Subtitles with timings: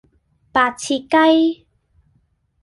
[0.51, 1.67] 白切雞